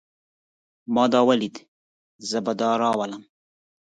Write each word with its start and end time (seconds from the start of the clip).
ما 0.93 1.03
دا 1.13 1.19
وليده. 1.29 1.61
زه 2.29 2.39
به 2.45 2.53
دا 2.61 2.69
راولم. 2.81 3.23